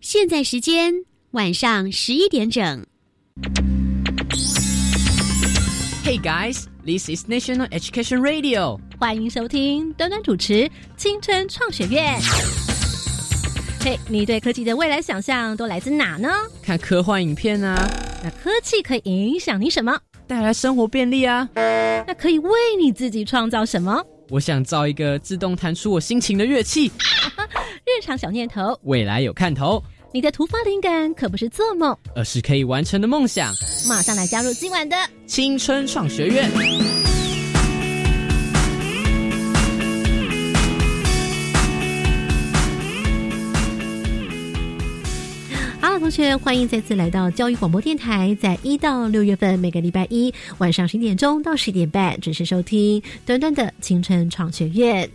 [0.00, 0.92] 现在时间
[1.30, 2.86] 晚上十一点整。
[6.04, 8.78] Hey guys, this is National Education Radio。
[8.98, 10.54] 欢迎收听端端主持
[10.96, 12.18] 《青春创学院》。
[13.84, 16.28] 嘿，你对科技的未来想象都来自哪呢？
[16.62, 17.88] 看科幻影片啊，
[18.22, 19.98] 那科技可以影响你什么？
[20.26, 21.48] 带来生活便利啊。
[21.54, 24.04] 那可以为你自己创造什么？
[24.30, 26.86] 我想造一个自动弹出我心情的乐器。
[27.84, 29.82] 日常小念头，未来有看头。
[30.12, 33.52] 你的突发灵感可不是做梦，而是可以完成的梦想。
[33.88, 34.96] 马上来加入今晚的
[35.26, 37.19] 青春创学院。
[46.10, 55.08] 同学，欢迎再次来到教育广播电台，在一到六月份每个礼拜一晚上十一点钟到十一点半准时收听短短的青春创学院。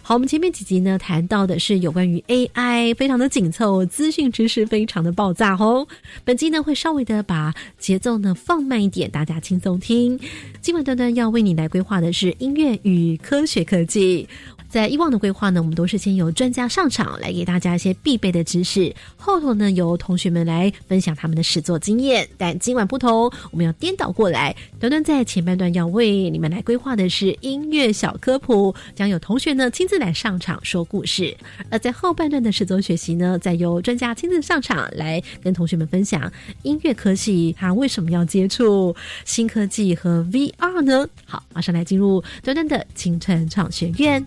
[0.00, 5.86] 好，我们前面几集呢谈到的是有关于 AI，非常的紧凑，资讯知识非常的爆炸哦。
[6.24, 10.18] 本集呢会稍微的把节奏呢放慢一点，大家轻松听。
[10.62, 14.26] 今晚端端要为你来规划的是音乐与科学科技。
[14.68, 22.28] 在以往的规划呢，我们都是先由专家上场来给大家一些必备的知识，后头呢由同学们来分享他们的实作经验。
[22.36, 31.34] 但今晚不同，我们要颠倒过来，短短在前半段要为你们来规划的是音乐小科普，将有同学呢亲自来上场说故事；
[31.70, 36.30] 而在后半段的实作学习呢，再由专家亲自上场来跟同学们分享
[36.62, 38.94] 音乐科系他为什么要接触
[39.24, 41.08] 新科技和 VR 呢？
[41.24, 44.22] 好，马上来进入短短的青春创学院。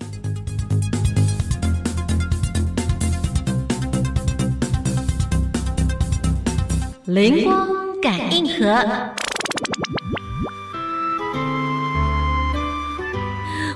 [7.06, 7.68] 灵光
[8.02, 8.86] 感应盒，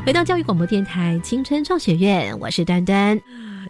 [0.06, 3.20] 回到教育广播电台青春创学院，我是丹丹。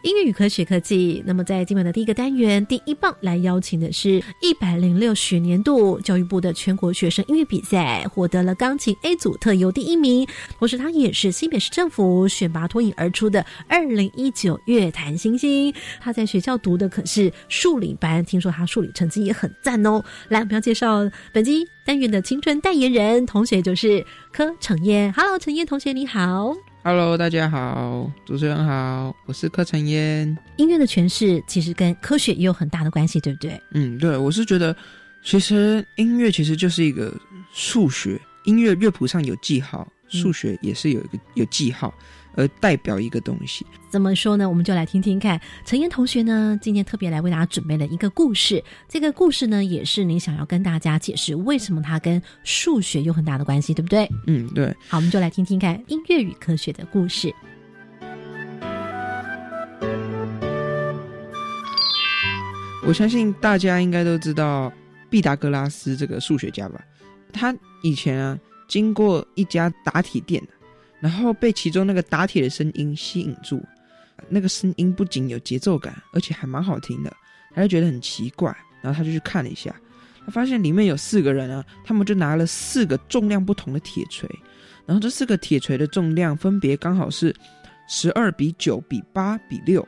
[0.05, 1.23] 音乐与科学科技。
[1.25, 10.27] 那么，在今晚的第一个单元，第一棒来邀请的是一百零六学年度教育部的全国学生音乐比赛，获得了钢琴 A 组特优第一名。
[10.59, 15.73] 同时，他也是新北市政府选拔脱颖而出的二零一九乐坛新星。
[15.99, 20.03] 他在学校读的可是数理班，听说他数理成绩也很赞哦。
[20.29, 25.11] 来，我们要介绍本期单元的青春代言人同学，就是柯成燕。
[25.13, 26.55] Hello，陈燕同学，你好。
[26.87, 30.37] Hello，大家好，主持人好，我是柯晨烟。
[30.57, 33.59] 音乐的诠释其实跟科学也有很大的关系，对不对？
[33.71, 34.75] 嗯，对，我是觉得，
[35.23, 37.11] 其实音乐其实就是一个
[37.51, 41.91] 数学，音乐乐谱上有记号，数学也是有一个有记号，
[42.35, 43.65] 而代表一个东西。
[43.89, 44.47] 怎么说呢？
[44.47, 45.39] 我们就来听听看。
[45.65, 48.63] 陈燕同学呢，今天特别来为大家准备了一个故事。
[48.87, 54.09] 这个故事呢，也是您想要跟大家解释为什么它跟数学有很大的关系，对不对？
[54.27, 54.67] 嗯，对。
[54.87, 57.33] 好，我们就来听听看音乐与科学的故事。
[62.87, 64.71] 我相信大家应该都知道
[65.09, 66.79] 毕达哥拉斯这个数学家吧？
[67.33, 70.41] 他以前啊，经过一家打铁店，
[70.99, 73.63] 然后被其中那个打铁的声音吸引住。
[74.29, 77.15] 那个声音不仅有节奏感，而且还蛮好听的，
[77.53, 79.75] 他就觉得很奇怪，然后他就去看了一下，
[80.25, 84.27] 他发现里面有四个人啊，他们就拿了四个重量不同的铁锤，
[84.85, 87.35] 然后这四个铁锤的重量分别刚好是
[87.87, 89.85] 十二比九比八比六。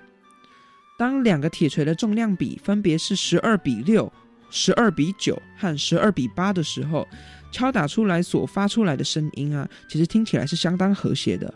[0.99, 4.11] 当两个铁锤的重量比分别是十二比六、
[4.49, 7.07] 十二比九和十二比八的时候，
[7.51, 11.53] 敲打出来所发出来的声音啊，其实听起来是相当和谐的。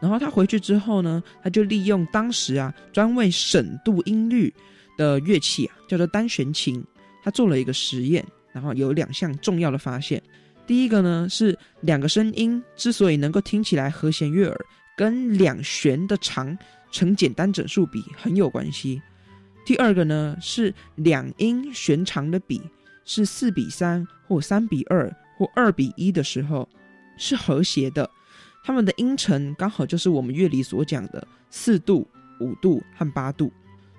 [0.00, 4.52] 然后他回去之后呢，他就利用当时啊专为审度音律
[4.96, 6.82] 的乐器啊，叫做单弦琴，
[7.22, 10.20] 他做了一个实验，然后有两项重要的发现。
[10.66, 14.66] 第一个呢是两个声音之所以能够听起来和弦悦耳，
[14.96, 16.56] 跟两弦的长
[16.90, 19.00] 成简单整数比很有关系。
[19.64, 22.60] 第二个呢是两音弦长的比
[23.04, 25.08] 是四比三或三比二
[25.54, 26.68] 二比一的时候
[27.16, 28.08] 是和谐的。
[28.64, 32.08] 他们的音程刚好就是我们乐理所讲的四度、
[32.40, 33.52] 五度和八度，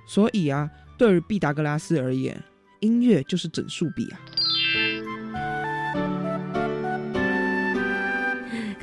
[0.08, 2.42] 所以啊，对于毕达哥拉斯而言，
[2.80, 4.20] 音乐就是整数比啊。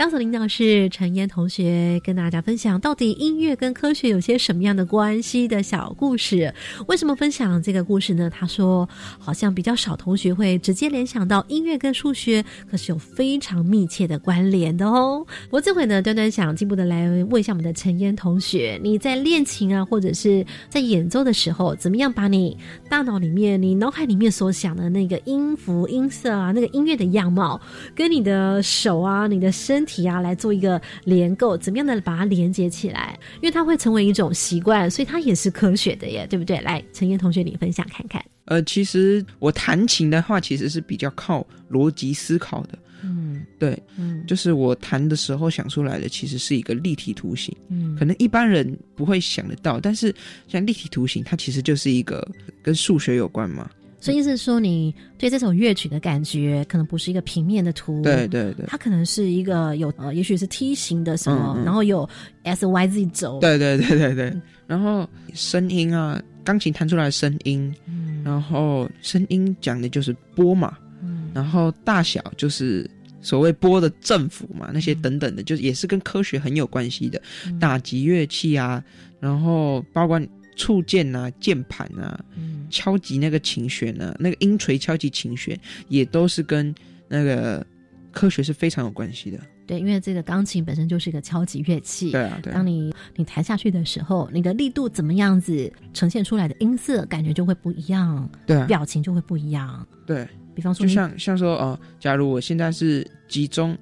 [0.01, 6.55] 刚才领导是陈燕同学跟大家分享，到底音乐跟科学有些什么样的关系的小故事。
[6.87, 8.31] 为什么分享这个故事呢？
[8.31, 8.89] 他说，
[9.19, 15.27] 好像比较少同学会直接联想到音乐跟数学，可是有非常密切的关联的哦。
[15.51, 22.57] 我这回呢，端端想进一步的来问一下我们的陈燕同学，你在练琴啊，或者是在演奏的时候，怎么样把你
[22.89, 27.61] 大脑里面、你脑海里面所想的那个音符、音色啊，那个音乐的样貌，
[27.95, 29.90] 跟你的手啊、你的身体。
[29.91, 33.19] 题啊来做一个连构，怎么样的把它连接起来？
[33.41, 36.61] 因为它会成为一种习惯，所以它也是科学的耶，对不对？
[36.61, 38.25] 来，陈燕同学，你分享看看。
[38.45, 42.79] 呃，其实我弹琴的话，其实是比较靠逻辑思考的。
[43.03, 47.57] 嗯对，嗯就是我弹的时候想出来的，其实是一个立体图形。
[47.69, 50.15] 嗯可能一般人不会想得到，但是
[50.49, 52.27] 像立体图形，它其实就是一个
[52.63, 53.71] 跟数学有关嘛。
[54.01, 61.65] 所以意思是说，你对这首乐曲的感觉，可能不是一个平面的图，对对对，它可能是一个有呃，也许是梯形的什么，嗯嗯。
[61.65, 62.09] 然后有
[62.43, 64.41] S Y Z 轴，对对对对对。
[64.67, 71.31] 然后声音啊，钢琴弹出来的声音，嗯，然后声音讲的就是波嘛，嗯。
[71.35, 72.89] 然后大小就是
[73.21, 77.21] 所谓波的振幅嘛，那些等等的，就是也是跟科学很有关系的。
[77.47, 77.59] 嗯。
[77.59, 78.83] 打击乐器啊，
[79.21, 80.19] 然后包括
[80.57, 85.59] 触键啊、键盘啊，嗯敲击那个琴弦呢，那个音锤敲击琴弦，
[85.89, 86.75] 也都是跟
[87.09, 87.67] 那个
[88.13, 89.39] 科学是非常有关系的。
[89.67, 99.87] 对，因为这个钢琴本身就是一个敲击乐器，对啊，对啊当，你你弹下去的时候，你的力度怎么样子呈现出来的音色，感觉就会不一样，对啊，表情就会不一样。
[100.07, 100.27] 对，
[100.57, 103.79] 比方说，就像像说哦、假如我现在是集中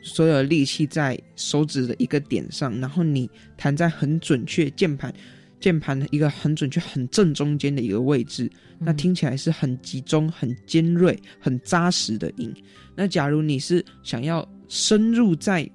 [0.00, 5.12] 所有力气在手指的一个点上，然后你弹在很准确键盘。
[5.60, 12.54] 键盘的一个很准确、很正中间的一个位置，那嗯听起来是很集中、很尖锐、很扎实的音。
[12.94, 15.68] 那假如你是想要深入在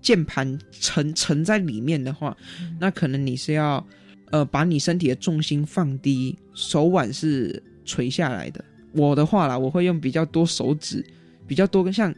[0.00, 3.86] 键盘沉沉在里面的话，嗯那可能你是要
[4.30, 8.64] 呃把你身体的重心放低，手腕是垂下来的。
[8.92, 11.04] 我的话啦，我会用比较多手指，
[11.46, 12.14] 比较多跟像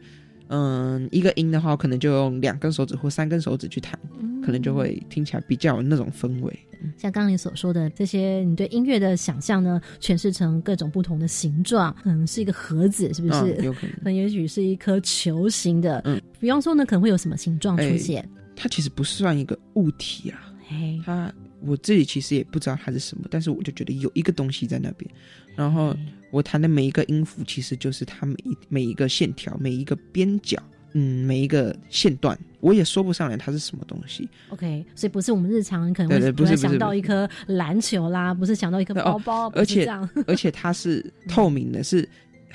[0.49, 6.59] 嗯、一个音的话，我可能就用两根手指或三根手指去弹，嗯可能就会听起来比较有那种氛围。
[6.95, 13.57] 像刚刚你所说的这些，你对音乐的想象呢，诠释成各种不同的形状，可能是一个盒子，是不是？
[13.59, 13.91] 嗯，有可能。
[13.99, 18.25] 可能也许是一颗球形的，嗯，比方说呢，可能会有什么形状出现？
[18.55, 21.29] 它其实不算一个物体啊，嘿，它
[21.59, 25.11] 我自己其实也不知道它是什么，但是我就觉得有一个东西在那边。
[25.57, 25.93] 然后
[26.31, 30.57] 我弹的每一个音符，其实就是它每一每一个线条、每一个边角，
[30.93, 34.27] 嗯，每一个线段，我也说不上来它是什么东西。
[34.49, 40.09] OK，所以不是我们日常可能会不是想到一颗篮球啦，不是想到一个对哦包包，不而且这样。
[40.25, 42.07] 而且它是透明的，是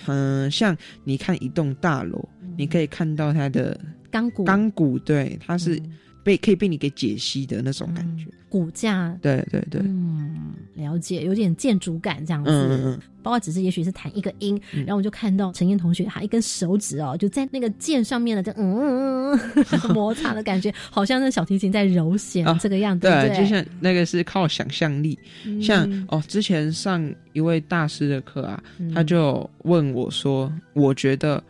[0.07, 3.79] 嗯，像你看一栋大楼，你可以看到它的
[4.11, 5.93] 钢骨钢骨，对，它是嗯
[6.23, 8.27] 被可以被你给解析的那种感觉。
[8.49, 12.51] 骨架，对对对，嗯，了解，有点建筑感这样子。
[12.51, 19.65] 嗯嗯嗯，包括只是也许是弹一个音，嗯然后我就看到陈燕同学他一根手指哦，就在那个键上面的这嗯嗯嗯
[19.95, 23.39] 摩擦的感觉，好像那小提琴在揉弦、啊这个样子，对对？
[23.39, 27.03] 就像那个是靠想象力，嗯像哦，之前上
[27.33, 31.43] 一位大师的课啊，嗯他就问我说，我觉得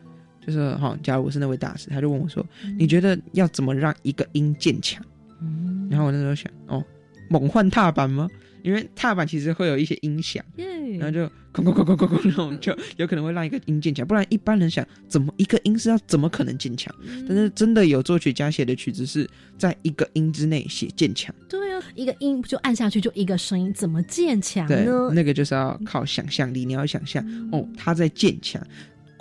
[0.45, 2.45] 就是哈、假如我是那位大师，他就问我说，
[2.79, 5.05] 你觉得要怎么让一个音渐强？
[5.41, 6.83] 嗯然后我那时候想，哦，
[7.29, 8.29] 猛换踏板吗？
[8.63, 10.67] 因为踏板其实会有一些音响，耶
[10.99, 14.07] 然后就哐哐哐哐哐哐那种，就 有可能会让一个音渐强。
[14.07, 16.95] 不然一般人想，怎么一个音是要怎么可能渐强？
[17.29, 19.29] 但是真的有作曲家写的曲子是
[19.59, 25.11] 在一个音之内写渐强，对啊，一个音就按下去就一个声音，怎么渐强对呢，？
[25.13, 28.65] 那个就是要靠想象力，你要想象嗯哦，他在渐强，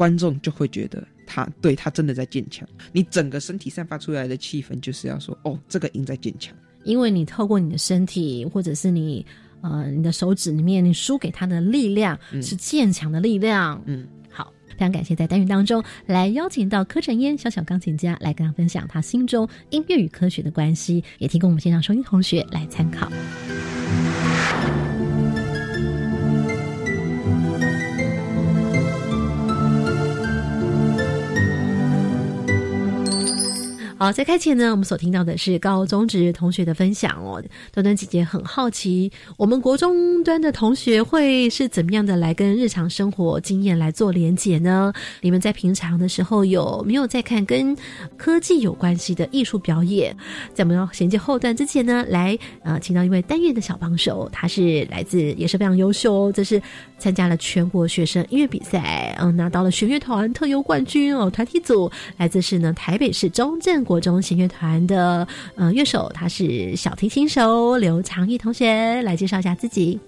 [0.02, 2.68] 观众就会觉得他对他真的在坚强。
[2.92, 6.56] 你整个身体散发出来的气氛就是要说，哦，这个音在坚强。
[6.86, 9.24] 因为你透过你的身体，或者是你
[9.62, 13.80] 呃你的手指里面，你输给他的力量、嗯是坚强的力量。
[13.86, 23.08] 嗯，好，非常感谢在单元当中来邀请到柯晨烟小小钢琴家来跟他分享他心中音乐与科学的关系，也提供我们线上收音同学来参考。
[34.02, 37.40] 好，在开前呢，我们所听到的是高中职同学的分享哦。
[37.72, 44.92] 端端姐姐很好奇，我们国中端的同学会是怎么样的来跟日常生活经验来做连结呢？
[45.22, 47.78] 你们在平常的时候有没有在看跟
[48.18, 50.18] 科技有关系的艺术表演？
[50.52, 56.60] 在我们要衔接后段之前呢，来呃，请到一位单元的小帮手，他是来自也是非常优秀，这是
[56.98, 70.00] 参加了全国学生音乐比赛，嗯、拿到了弦乐团特优冠军哦，团体组来自是呢台北市中正国中弦乐团的呃乐手，他是小提琴手刘长玉同学，来介绍一下自己。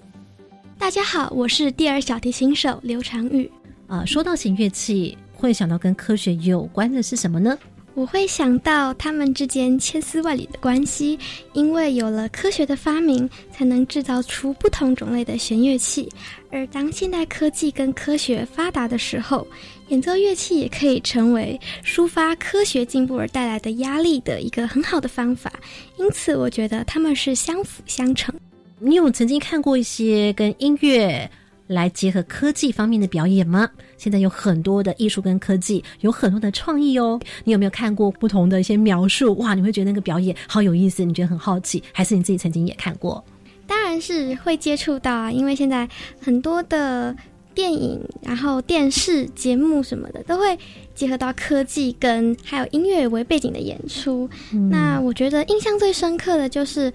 [0.77, 3.49] 大家好，我是第二小提琴手刘长玉。
[3.87, 7.57] 呃，说到弦乐器，会想到跟科学有关的是什么呢？
[7.95, 11.17] 我会想到他们之间千丝万缕的关系，
[11.53, 16.09] 因为有了科学的发明，才能制造出不同种类的弦乐器。
[16.49, 19.45] 而当现代科技跟科学发达的时候，
[19.89, 25.53] 演奏乐器也可以成为抒发科学进步而带来的压力的一个很好的方法。
[25.97, 28.33] 因此，我觉得他们是相辅相成。
[28.79, 31.29] 你有曾经看过一些跟音乐？
[31.67, 33.69] 来结合科技方面的表演吗？
[34.03, 37.17] 现在有很多的艺术跟科技，有很多的创意哦。
[37.45, 39.33] 你有没有看过不同的一些描述？
[39.37, 43.23] 哇，你会觉得那个表演好有意思，你觉得很好奇，还是你自己曾经也看过？
[43.65, 45.87] 当然是会接触到啊，因为现在
[46.19, 47.15] 很多的。
[47.53, 50.57] 电影，然后电视节目什么的，都会
[50.93, 54.29] 结合到科技跟还有音乐为背景的演出。
[54.69, 56.91] 那我觉得印象最深刻的就是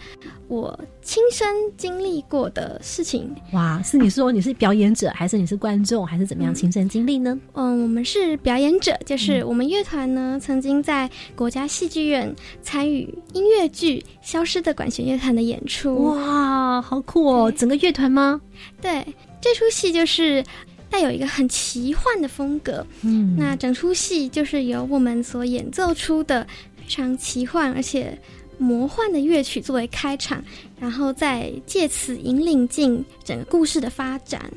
[0.47, 1.47] 我亲身
[1.77, 3.35] 经历过的事情。
[3.53, 7.39] 哇，是你说你是表演者，还是你是观众，还是怎么样亲身经历呢？
[7.55, 16.05] 嗯，我们是表演者，就是我们乐团呢曾经在国家戏剧院参与音乐剧《消失的管弦乐团》的演出。
[16.05, 17.53] 哇，好酷哦！
[17.53, 18.41] 整个乐团吗？
[18.81, 19.05] 对。
[19.41, 20.45] 这出戏就是
[20.91, 28.19] 带有一个很奇幻的风格，嗯，那整出戏就是由我们所演奏出的非常奇幻而且
[28.57, 30.43] 魔幻的乐曲作为开场，
[30.81, 34.51] 然后再借此引领进整个故事的发展。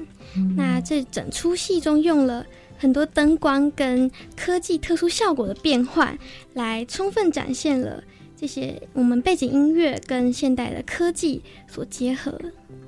[0.55, 2.45] 那这整出戏中用了
[2.77, 6.17] 很多灯光跟科技特殊效果的变换，
[6.53, 8.01] 来充分展现了
[8.41, 12.33] 这些我们背景音乐跟现代的科技所结合。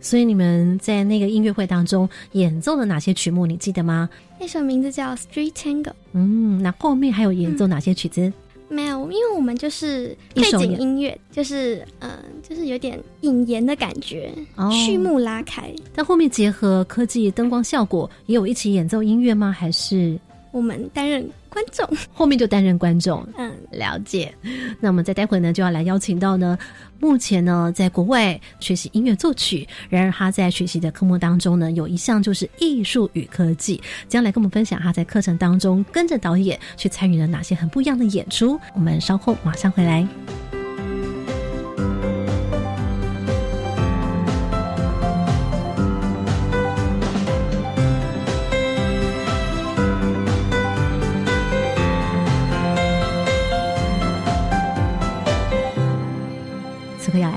[0.01, 3.45] 所以你们在那个音乐会当中演奏了哪些曲目？
[3.45, 4.09] 你记得吗？
[4.39, 5.83] 那首名字叫《Street Tango》。
[6.13, 8.33] 嗯，那后面还有演奏哪些曲子？
[8.67, 12.09] 没有，因为我们就是背景音乐，就是嗯，
[12.41, 15.71] 就是有点引言的感觉，哦序幕拉开。
[15.93, 19.51] 但后面结合科技灯光效果，也有一起演奏音乐吗？
[19.51, 20.19] 还是
[20.51, 21.29] 我们担任？
[21.53, 24.33] 观众后面就担任观众，嗯，了解。
[24.79, 26.57] 那我们在待会呢就要来邀请到呢，
[26.99, 33.79] 目前呢在国外学习音乐作曲，然而他在学习的科目当中呢有一项就是艺术与科技，
[34.09, 38.59] 将来跟我们分享他在课程当中跟着导演去参与了哪些很不一样的演出。
[38.73, 40.07] 我们稍后马上回来。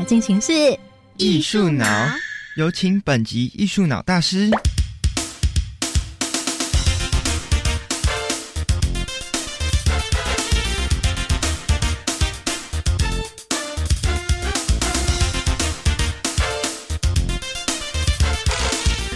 [0.07, 0.53] 进行是
[1.17, 1.85] 艺术脑，
[2.57, 4.49] 有请本集艺术脑大师。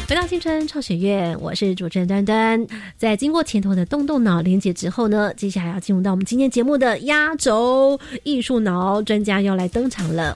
[0.08, 2.66] 回到青春创学院，我是主持人端端。
[2.98, 10.34] 在经过前头的动动脑连接之后呢，接下来要进入到我们今天节目的压轴艺术脑专家要来登场了。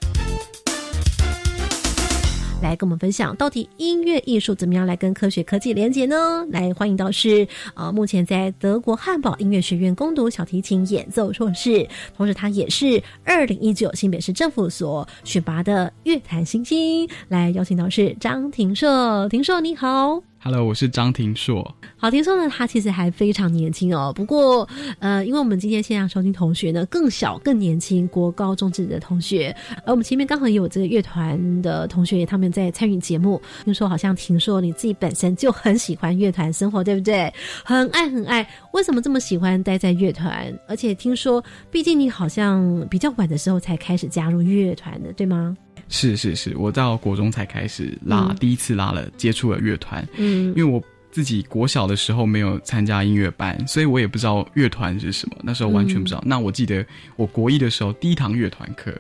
[2.65, 6.47] 来跟我们分享，到底音乐艺术怎么样来跟科学科技连接呢？
[6.51, 17.07] 来欢迎到是呃，目前在德国汉堡音乐学院攻读小提琴演奏硕士，同时他也是二零一九新北市政府所选拔的乐坛新星。
[17.29, 20.34] 来邀请到是张庭硕，庭硕你好。
[20.47, 21.75] Hello，我是张庭硕。
[21.97, 24.13] 好，听说呢，他其实还非常年轻哦。
[24.15, 33.41] 不过，呃，因为我们今天线上收听同学呢更小、更年轻，国高中职的同学，而我们前面刚好也有这个乐团的同学，他们在参与节目。
[33.65, 37.33] 听说好像听说你自己本身就很喜欢乐团生活，对不对？
[37.65, 38.47] 很爱很爱。
[38.75, 40.55] 为什么这么喜欢待在乐团？
[40.69, 45.57] 而且听说，毕竟你好像比较晚的时候才开始加入乐团的，对吗？
[45.89, 50.07] 是是是，我到国中才开始拉，第一次拉了，接触了乐团。
[50.17, 56.23] 嗯，因为我自己国小的时候没有参加音乐班，所以我也不知道乐团是什么，那时候完全不知道。
[56.27, 56.85] 那我记得
[57.17, 58.93] 我国一的时候第一堂乐团课，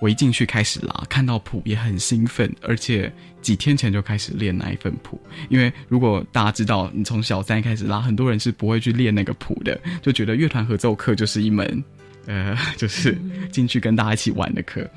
[0.00, 5.20] 我一进去开始拉，看到谱也很兴奋，而且几天前就开始练那一份谱。
[5.48, 11.84] 因为如果大家知道，你从小三开始拉，很多人是不会去练那个谱的，就觉得乐团合奏课就是一门，
[12.26, 13.16] 呃，就是
[13.52, 14.88] 进去跟大家一起玩的课。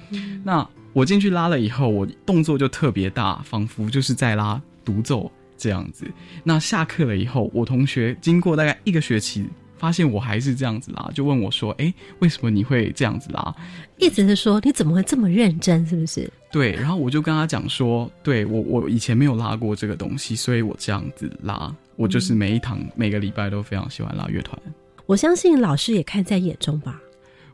[0.44, 6.06] 那我进去拉了以后，我动作就特别大，仿佛就是在拉独奏这样子。
[6.44, 9.46] 那下课了以后，我同学经过大概一个学期，
[9.76, 13.56] 发现我还是这样子拉，就问我说：“哎，为什么你会这样子拉？”
[13.98, 15.86] 意思是说你怎么会这么认真？
[15.88, 16.32] 是不是？
[16.52, 16.74] 对。
[16.74, 21.76] 然后我就跟他讲说：“对我，我以前没有拉过这个东西，所以我这样子拉。
[21.96, 24.58] 我就是每一堂每个礼拜都非常喜欢拉乐团。
[25.06, 27.00] 我相信老师也看在眼中吧。”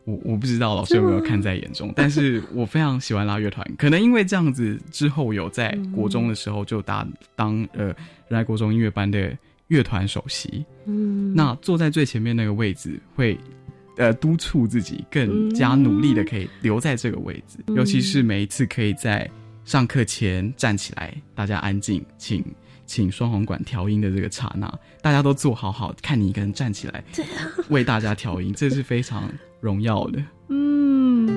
[0.10, 7.94] 我我不知道老师有没有 看在眼中，但是我非常喜欢拉乐团，可能因为这样子之后有在国中的时候就当当呃
[8.30, 9.38] 来国中音乐班的
[9.68, 13.38] 乐团首席，嗯，那坐在最前面那个位置会
[13.98, 19.30] 呃督促自己更加努力的可以留在这个位置，尤其是每一次可以在
[19.66, 22.44] 上课前站起来，大家安静，请
[22.88, 24.68] 请双簧管调音的这个刹那，
[25.04, 27.04] 大家都坐好好，看你一个人站起来，
[27.70, 30.24] 为大家调音，这是非常荣耀的。
[30.50, 31.28] 嗯。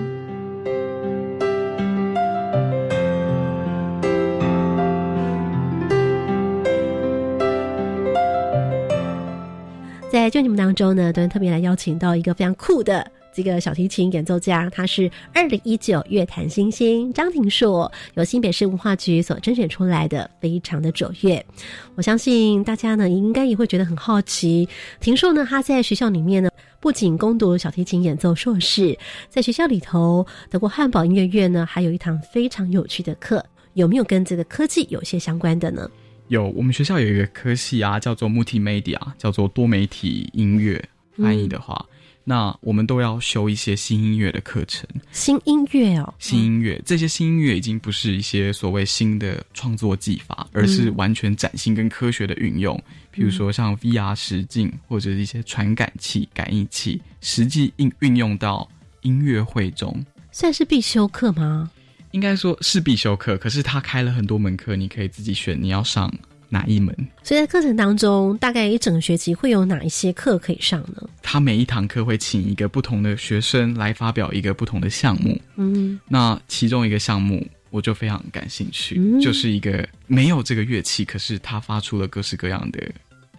[10.11, 21.45] 在节目当中呢，都特别来邀请到一个非常酷的这个小提琴演奏家，他是二零一九乐坛新星张庭硕，由新北市文化局所甄选出来的，非常的卓越。
[21.95, 24.69] 我相信大家呢，应该也会觉得很好奇。
[25.01, 26.51] 庭硕呢，他在学校里面呢，
[26.83, 28.99] 不仅攻读小提琴演奏硕士，
[29.29, 35.89] 在学校里头德国汉堡音乐院呢，还有一堂非常有趣的课，有没有跟这个科技有些相关的呢？
[36.27, 40.85] 有，我们学校有一个科系啊，叫做 Multimedia，叫做多媒体音乐。
[41.17, 41.87] 翻译的话，
[42.25, 44.89] 那我们都要修一些新音乐的课程。
[45.11, 52.81] 新音乐哦，新音乐，这些新音乐已经不是一些所谓新的创作技法，而是完全崭新跟科学的运用。
[53.11, 58.69] 比如说像 VR 实境或者一些传感器、感应器，实际运运用到
[59.03, 61.71] 音乐会中，算是必修课吗？
[62.13, 66.13] 应该说是必修课，可是他开了很多门课，你可以自己选你要上
[66.53, 66.95] 哪一门。
[67.23, 71.09] 所以在课程当中，大概一整个学期会有哪一些课可以上呢？
[71.23, 75.41] 他每一堂课会请一个不同的学生来发表一个不同的项目。
[75.57, 82.79] 嗯，那其中一个项目我就非常感兴趣，就是一个没有这个乐器，可是他发出了各式各样的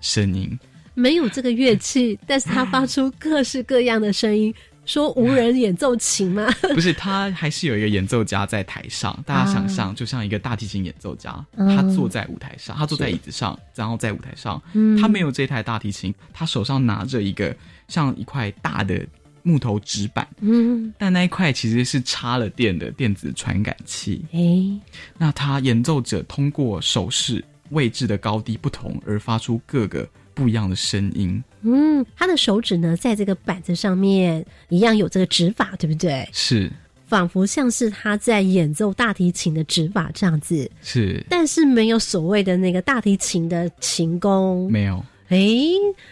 [0.01, 0.57] 声音。
[0.95, 4.53] 没有这个乐器，但是他发出各式各样的声音。
[4.85, 6.45] 说无人演奏琴吗？
[6.75, 9.17] 不是，他还是有一个演奏家在台上。
[9.25, 14.61] 大家想象，就像一个大提琴演奏家，他坐在舞台上，他坐在椅子上，然后在舞台上，
[14.99, 17.55] 他没有这台大提琴，他手上拿着一个
[17.87, 19.05] 像一块大的
[19.41, 24.25] 木头纸板，嗯，但那一块其实是插了电的电子传感器。
[24.31, 30.07] 哎，那他演奏者通过手势位置的高低不同而发出各个。
[30.35, 36.27] 不一样的声音，嗯，他的手指呢，在这个板子上面一样有这个指法，对不对？
[36.33, 36.69] 是，
[37.07, 40.69] 仿佛像是他在演奏大提琴的指法这样子。
[40.81, 45.03] 是，但是没有所谓的那个大提琴的琴弓，没有。
[45.29, 45.39] 哎，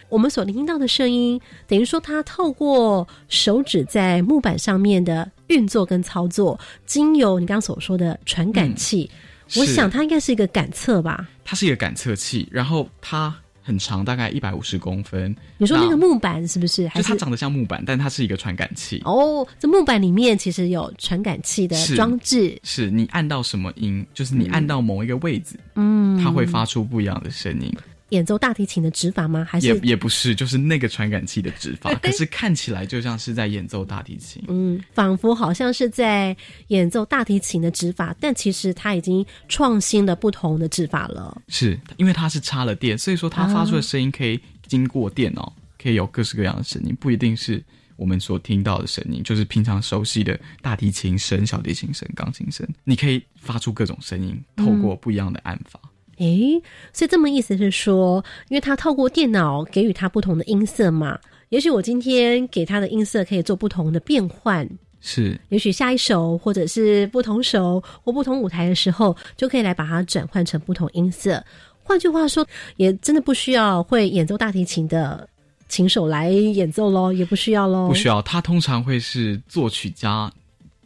[0.08, 9.12] 我们所听到的声音，等于说他透过手指在木板上面的运作跟操作，经由你刚刚所说的传感器，
[9.58, 11.30] 我想它应该是一个感测吧？
[11.44, 13.36] 它是一个感测器，然后它。
[13.72, 15.34] 很长，大概一百五十公分。
[15.58, 16.84] 你说那个木板是不是？
[16.90, 19.02] 就它长得像木板，但它是一个传感器。
[19.06, 22.60] 哦，这木板里面其实有传感器的装置。
[22.64, 27.74] 是你按到什么音，就是你按到某一个位置，嗯，它会发出不一样的声音。
[28.12, 29.45] 演奏大提琴的指法吗？
[29.50, 31.93] 还是也也不是，就是那个传感器的指法。
[32.02, 36.36] 可是看起来就像是在演奏大提琴，嗯，仿佛好像是在
[36.67, 41.41] 演奏大提琴的指法，但其实它已经创新了不同的指法了。
[41.47, 47.63] 是因为它是插了电，所以说它发出的声音可以经过电脑，可以有各式各样的声音，不一定是
[47.95, 55.80] 我们所听到的声音，就是平常熟悉的大提琴声、小提琴声、钢琴声，你可以发出各种声音，透过不一样的按法。
[56.22, 56.62] 诶，
[56.94, 64.70] 所以这么意思是说，因为他透过电脑给予他不同的音色嘛，也许我今天给他的音色可以做不同的变换，
[65.02, 71.44] 是，也许下一首或者是不同首或不同舞台的时候，就可以来把它转换成不同音色。
[71.84, 75.28] 换句话说，也真的不需要会演奏大提琴的
[75.68, 78.22] 琴手来演奏喽，也不需要喽，不需要。
[78.22, 80.32] 他通常会是作曲家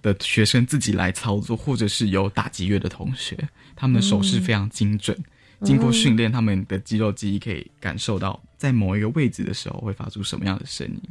[0.02, 3.38] 的学生自己来操作，或者是有打击乐的同学。
[3.76, 5.18] 他们的手势非常精准，
[5.62, 11.02] 经过训练，他们的肌肉记忆可以感受到在某一个位置的时候会发出什么样的声音。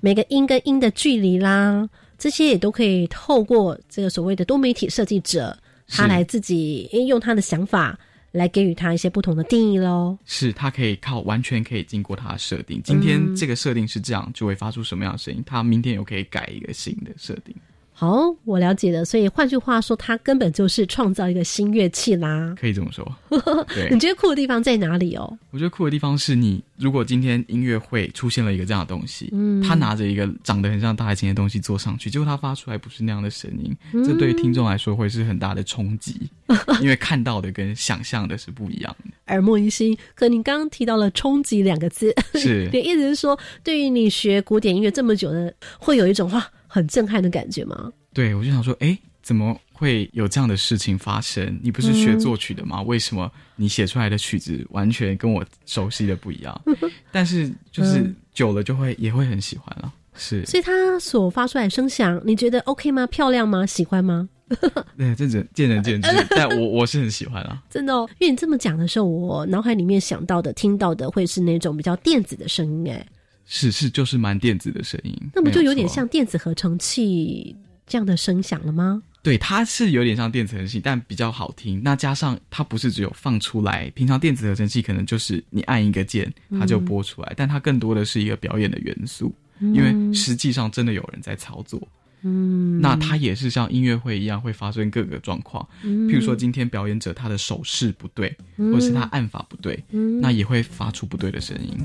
[0.00, 5.56] 每个音跟音的距离啦，这些也都可以透过这个所谓的多媒体设计者，
[5.88, 7.98] 他来自己用他的想法
[8.32, 10.16] 来给予他一些不同的定义喽。
[10.24, 15.42] 是他可以靠完全可以经过他的设定，今天这个设定是这样，就会发出什么样的声音。
[15.44, 17.54] 他明天又可以改一个新的设定。
[18.00, 19.04] 好，我了解了。
[19.04, 22.54] 所以换句话说，它根本就是创造一个新乐器啦。
[22.56, 23.04] 可以这么说。
[23.74, 25.36] 对，你觉得酷的地方在哪里哦？
[25.50, 36.30] 我觉得酷的地方是你，如果今天音乐会出现了一个这样的东西，嗯，他拿着一个长得很像大提琴的东西坐上去，结果他发出来不是那样的声音，这对于听众来说会是很大的冲击，
[36.80, 39.98] 因为看到的跟想象的是不一样的，耳目一新。
[40.14, 46.48] 可你刚刚提到了“冲击”两个字，是， 你意思是说，对于你学古典音乐这么久的，会有一种哇。
[46.68, 47.90] 很震撼的感觉吗？
[48.12, 51.58] 对，我就想说，哎，怎么会有这样的事情发生？
[51.62, 52.80] 你不是学作曲的吗？
[52.82, 56.60] 为什么你写出来的曲子完全跟我熟悉的不一样？
[57.10, 59.92] 但是就是久了就会也会很喜欢了。
[60.14, 63.06] 是，所以它所发出来声响，你觉得 OK 吗？
[63.06, 63.64] 漂亮吗？
[63.64, 64.28] 喜欢吗？
[64.96, 67.62] 对，这人见仁见智， 但我我是很喜欢啊。
[67.68, 73.06] 真的哦，因为你这么讲的时候，我脑海里面想到的、听到的会是那种比较电子的声音，哎，
[73.48, 75.12] 是是，就是蛮电子的声音。
[75.34, 77.56] 那不就有有点像电子合成器
[77.86, 79.02] 这样的声响了吗？
[79.22, 81.80] 对，它是有点像电子合成器，但比较好听。
[81.82, 91.80] 那加上它不是只有放出来，平常电子合成器可能就是你按一个键，它就播出来，但它更多的是一个表演的元素，因为实际上真的有人在操作。
[92.22, 99.82] 嗯，那它也是像音乐会一样会发生各个状况，譬如说今天表演者他的手势不对，或者是他按法不对，
[100.20, 101.78] 那也会发出不对的声音。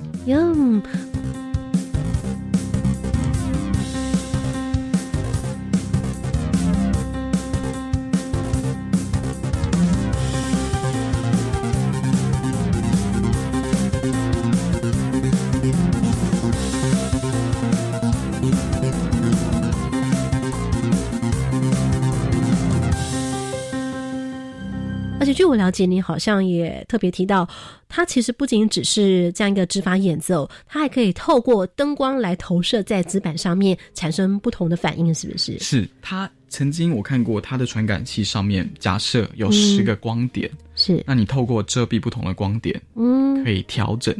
[25.43, 27.45] 据我了解，你好像也特别提到，
[27.89, 35.59] 它其实不仅只是这样一个指法演奏，它还可以透过灯光来投射在纸板上面，产生不同的反应，是不是？
[35.59, 35.85] 是。
[36.01, 41.03] 它曾经我看过它的传感器上面，假设有十个光点，是。
[41.05, 44.15] 那你透过遮蔽不同的光点，嗯，可以调整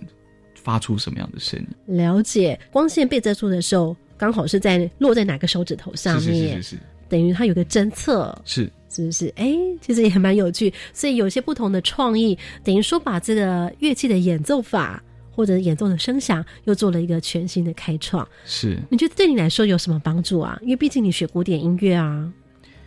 [0.61, 1.97] 发出什么样的声音？
[1.97, 2.59] 了解。
[2.69, 6.21] 光线被遮住的时候，刚好是在落在哪个手指头上面？
[6.21, 6.79] 是是是是。
[7.07, 8.37] 等于它有个侦测。
[8.43, 8.69] 是。
[8.93, 9.33] 是不是？
[9.35, 15.01] 哎，其实也蛮有趣， 所以有些不同的创意，等于说把这个乐器的演奏法
[15.31, 18.27] 或者演奏的声响，又做了一个全新的开创。
[18.45, 20.57] 是，你觉得对你来说有什么帮助啊？
[20.61, 22.31] 因为毕竟你学古典音乐啊，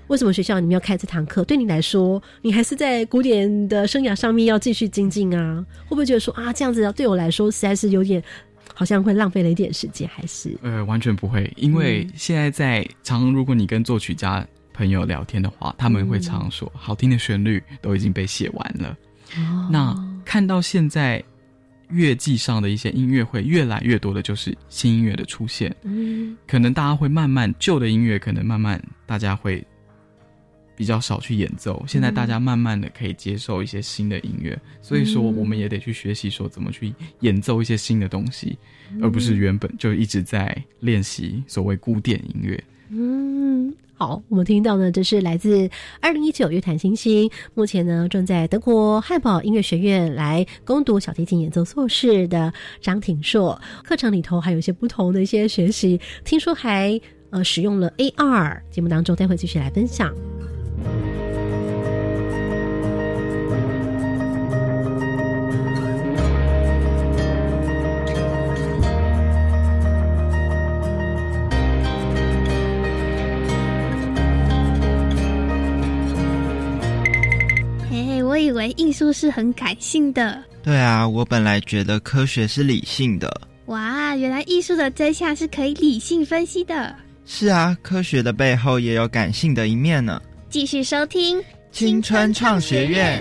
[0.06, 1.42] 为什么学校你们要开这堂课？
[1.42, 5.64] 对你来说，你还是在古典的生涯上面要继续精进啊？
[5.86, 8.22] 会不会觉得说啊，这样子对我来说实在是有点，
[8.72, 10.08] 好像会浪费了一点时间？
[10.08, 10.56] 还是？
[10.62, 14.46] 呃，完全不会，因为现在在常，如果你跟作曲家。
[14.76, 18.96] 朋友聊天的话，他们会常说，好听的旋律都已经被写完了。
[19.70, 21.22] 那看到现在
[21.88, 25.74] 乐季上的一些音乐会，越来越多的就是新音乐的出现。
[25.82, 29.64] 嗯，可能大家会慢慢旧的音乐，可能慢慢大家会
[30.76, 31.82] 比较少去演奏。
[31.88, 38.58] 现在大家慢慢的可以接受一些新的音乐，所以说我们也得去学习说怎么去演奏一些新的东西，
[39.00, 42.62] 而不是原本就一直在练习所谓古典音乐。
[42.90, 43.74] 嗯。
[43.98, 45.70] 好，我们听到呢，这是来自
[46.02, 53.58] 二零一九乐坛新星，目前呢正在德国汉堡音乐学院来攻读小提琴演奏硕士的张挺硕。
[53.82, 58.60] 课程里头还有一些不同的一些学习，听说还呃使用了 AR。
[58.70, 60.14] 节目当中待会继续来分享。
[78.56, 80.42] 为艺术是很感性的。
[80.64, 83.40] 对啊，我本来觉得科学是理性的。
[83.66, 86.92] 哇，原来艺术的真相是可以理性分析的。
[87.24, 90.20] 是啊，科学的背后也有感性的一面呢。
[90.48, 93.20] 继续收听青春创学院。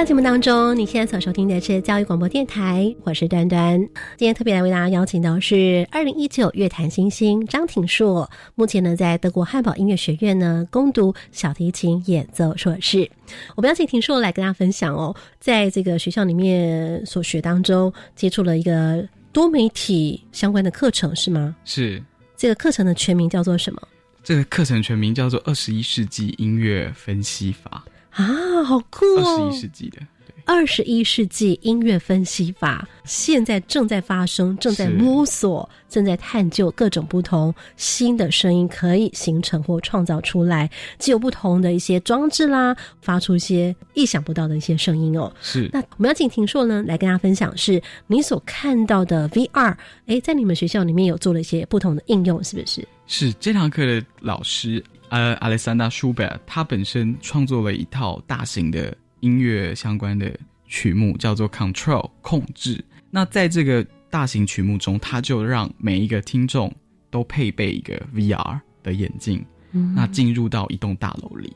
[0.00, 3.78] 在节目当中，你现在所收听的是教育广播电台，我是端端。
[4.16, 13.10] 今天特别来为大家邀请到是二零一九乐坛新星张挺硕，目前呢在德国汉堡音乐学院呢攻读小提琴演奏硕士。
[13.56, 21.54] 我们邀请挺硕来跟大家分享哦，在这个学校里面所学当中，接触了一个多媒体相关的课程，是吗？
[21.66, 22.02] 是。
[22.38, 23.82] 这个课程的全名叫做什么？
[24.24, 27.84] 这个课程全名叫做二十一世纪音乐分析法。
[28.10, 29.22] 啊，好酷哦！
[29.24, 29.98] 二十一世纪的，
[30.44, 40.68] 二十一世纪音乐分析法现在正在发生，正在摸索，正在探究各种不同新的声音可以形成或创造出来，
[40.98, 45.32] 既有不同的一些装置啦，发出一些意想不到的一些声音哦。
[45.40, 52.86] 是，那我们要请婷硕呢来跟大家分享，是你所看到的 VR，哎，在你们学校里面有做了一些不同的应用，是不是？
[53.06, 54.82] 是这堂课的老师。
[55.10, 60.32] 呃，亚历山大·舒贝尔他本身创作了一套大型的音乐相关的
[60.66, 62.82] 曲目，叫做《Control》控制。
[63.10, 66.72] 那在这个大型曲目中，他就让每一个听众
[67.10, 69.44] 都配备一个 VR 的眼镜，
[69.96, 71.52] 那进入到一栋大楼里。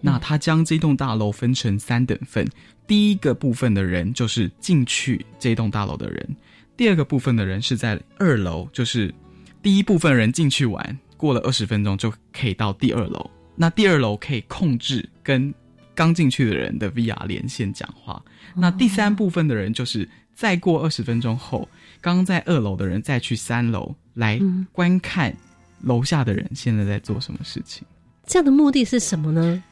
[0.00, 2.46] 那他将这栋大楼分成三等份，
[2.86, 6.36] 第一个部分的人就是进去这栋大楼的人，
[6.76, 9.12] 第二个部分的人是在二楼，就是
[9.60, 10.98] 第一部分人进去玩。
[11.22, 15.54] 过了二十分钟就可以到第二楼，那第二楼可以控制跟
[15.94, 18.20] 刚进去的人的 VR 连线讲话。
[18.56, 21.68] 那第三部分的人就是再过二十分钟后，
[22.00, 24.36] 刚刚在二楼的人再去三楼来
[24.72, 25.32] 观看
[25.82, 27.86] 楼下的人现在在做什么事情。
[28.26, 29.62] 这样的目的是什么呢？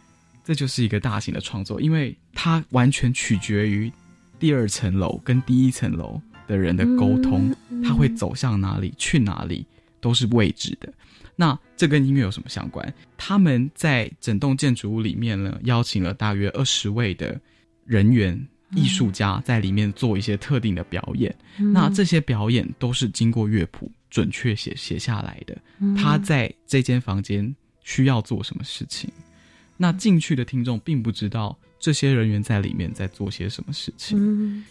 [0.44, 3.92] 这就是一个大型的创作，因为它完全取决于
[4.38, 7.52] 第二层楼跟第一层楼的人的沟通，
[7.84, 9.66] 他会走向哪里，去哪里
[10.00, 10.92] 都是未知的。
[11.36, 12.92] 那这跟音乐有什么相关？
[13.16, 17.40] 他们在整栋建筑物里面呢，邀请了大约二十位的
[17.86, 18.38] 人员、
[18.74, 21.34] 艺术家在里面做一些特定的表演。
[21.56, 25.56] 那这些表演都是经过乐谱准确写写下来的。
[25.96, 29.08] 他在这间房间需要做什么事情？
[29.78, 34.62] 那进去的听众并不知道这些人员在里面在做些什么事情，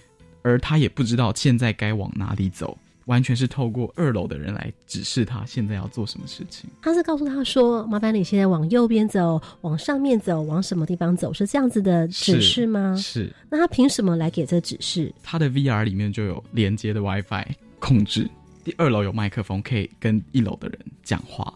[0.44, 2.78] 而他也不知道现在该往哪里走。
[3.10, 6.70] 完全是透过二楼的人来指示他现在要做什么事情。
[6.80, 12.96] 他是告诉他说：“麻烦你现在往右边走，往上面走，往什么地方走？”是这样子的指示吗？
[12.96, 13.34] 是。
[13.50, 15.12] 那他凭什么来给这指示？
[15.24, 17.48] 他的 VR 里面就有连接的 WiFi
[17.80, 18.30] 控制，
[18.64, 21.52] 第二楼有麦克风可以跟一楼的人讲话。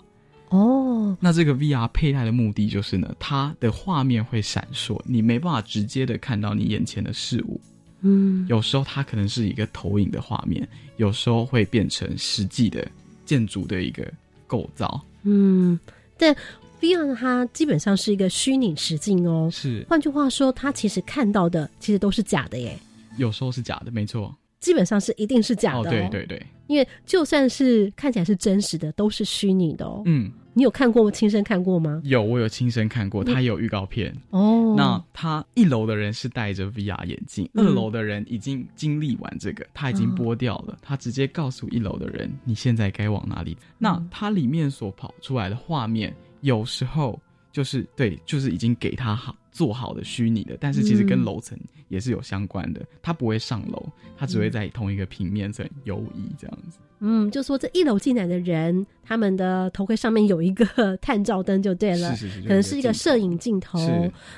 [0.50, 1.16] 哦。
[1.20, 7.62] 那这个 VR 佩戴的目的就是呢，它的画面会闪烁，你没办法直接的看到你眼前的事物。
[8.04, 12.86] 嗯，有时候它可能是一个投影的画面，有时候会变成实际的
[13.26, 14.06] 建筑的一个
[14.46, 15.02] 构造。
[15.24, 15.80] 嗯，
[16.18, 16.36] 但
[16.82, 19.50] VR 它基本上是一个虚拟实境哦。
[19.52, 22.78] 是，换句话说，它其实看到的其实都是假的耶。
[23.18, 24.36] 有时候是假的，没错。
[24.60, 25.80] 基本上是一定是假的。
[25.80, 26.46] 哦，对对对。
[26.68, 30.02] 因为就算是看起来是真实的，都是虚拟的哦。
[30.06, 30.32] 嗯。
[30.54, 32.02] 你有看过亲身看过吗？
[32.04, 34.76] 有，我有亲身看过，他有预告片哦。
[34.78, 43.58] 那他一楼的人是戴着 VR 眼镜，二楼的人已经经历完这个，他已经剥掉了，他直接告诉一楼的人，你现在该往哪里。
[43.78, 47.20] 那它里面所跑出来的画面，有时候
[47.52, 51.58] 就是对，就是已经给他好做好的虚拟的，但是其实跟楼层
[51.94, 52.82] 也是有相关的。
[53.02, 53.86] 他不会上楼，
[54.18, 56.80] 他只会在同一个平面层游移这样子。
[57.06, 63.78] 嗯，就说这一楼进来的人，他们的头盔上面有一个探照灯，就对了，是是是，可能是一个摄影镜头。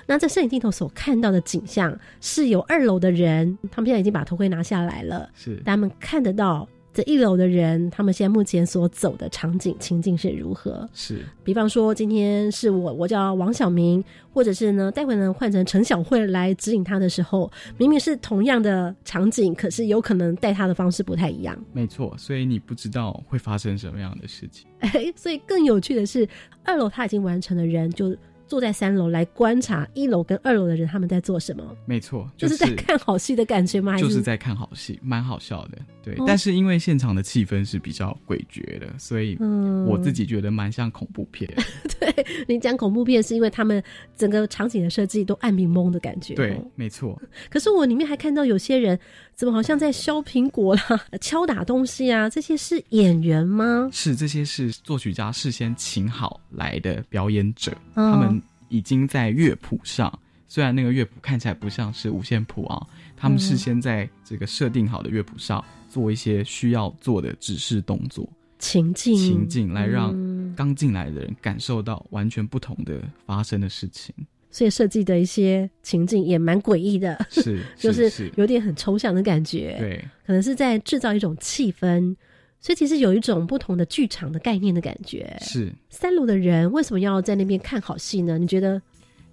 [0.05, 6.67] 那这摄影镜头所看到的景象，是有二楼的人，他们现在已经把头盔拿下来了，是他们看得到。
[6.95, 10.89] 这一楼的人，他们现在目前所走的场景情境是如何？
[10.93, 21.53] 是，比方说今天是我，我叫王小明，或者是呢，待会呢换成陈小慧来指引他的时候，明明是同样的场景，可是有可能带他的方式不太一样。
[21.73, 24.65] 没错，所以你不知道会发生什么样的事情。
[24.79, 26.25] 哎， 所以更有趣的是，
[26.63, 28.15] 二楼他已经完成的人就。
[28.47, 31.75] 坐在三楼来观察一楼跟二楼的人他们在做什么？
[31.85, 33.97] 没错，就是在看好戏的感觉吗？
[33.97, 35.77] 就是在看好戏，蛮好笑的。
[36.03, 39.35] 对，但是因为现场的气氛是比较诡谲的，所以
[39.87, 41.51] 我自己觉得蛮像恐怖片。
[41.99, 43.83] 对你讲恐怖片，是因为他们
[44.15, 46.35] 整个场景的设计都暗迷蒙的感觉。
[46.35, 47.19] 对，没错。
[47.49, 48.99] 可是我里面还看到有些人
[49.35, 50.81] 怎么好像在削苹果啦、
[51.21, 52.29] 敲打东西啊？
[52.29, 53.89] 这些是演员吗？
[53.91, 58.41] 是，这些是作曲家事先请好来的表演者，他们。
[58.67, 60.11] 已经在乐谱上，
[60.47, 70.13] 虽然那个乐谱看起来不像是五线谱啊，他们事先在这个设定好的乐谱上做一些需要做的指示动作、情境、情境，来让
[70.55, 74.13] 刚进来的人感受到完全不同的发生的事情。
[74.55, 82.15] 所以设计的一些情境也蛮诡异的，是， 就是有点很抽象的感觉，对，可能是在制造一种气氛。
[82.61, 85.37] 所以其实有一种不同的剧场的概念的感觉。
[85.41, 88.37] 是三楼的人为什么要在那边看好戏呢？
[88.37, 88.81] 你觉得？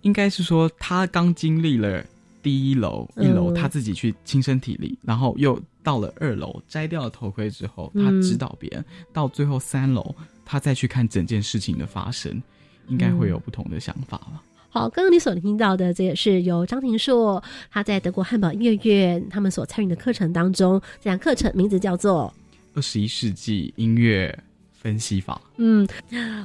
[0.01, 2.05] 应该是说他刚经历了
[2.43, 10.13] 第一楼，一楼他自己去亲身体力，然后又到了二楼摘掉了头盔之后，他指导别人，到最后三楼
[10.45, 12.43] 他再去看整件事情的发生，
[12.89, 14.43] 应该会有不同的想法吧。
[14.75, 22.33] 好，刚刚你所听到的，这也是由张庭硕他在德国汉堡音乐院他们所参与的课程当中，这堂课程名字叫做。
[22.75, 24.35] 二十一世纪音乐
[24.73, 25.39] 分析法。
[25.59, 25.87] 嗯，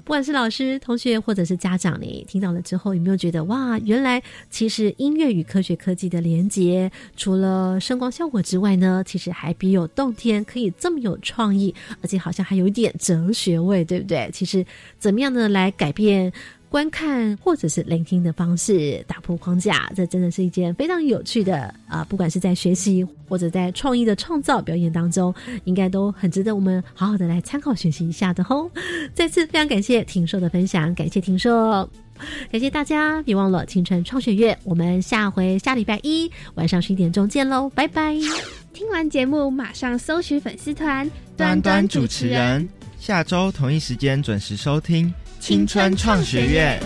[0.03, 14.29] 不管是老师、同学或者是家长，你听到了之后，有没有觉得哇，原来其实音乐与科学科技的连接，除了声光效果之外呢，其实还别有洞天，可以这么有创意，而且好像还有一点哲学味，对不对？
[14.33, 14.65] 其实
[14.99, 16.33] 怎么样呢，来改变？
[16.77, 22.05] 观看或者是聆听的方式，打破框架，这真的是一件非常有趣的啊！
[22.07, 28.69] 不管是在学习或者在创意的创造表演当中，应该都很值得我们好好的来参考学习一下的吼。
[29.15, 31.89] 再次非常感谢庭硕的分享，感谢庭硕，
[32.51, 38.13] 感谢大家，别忘了青春创学院，我们下回下礼拜一晚上十一点钟见喽，拜拜！
[38.71, 45.11] 听完节目马上搜寻粉丝团端端主持人，下周同一时间准时收听。
[45.49, 46.77] 青春创学院。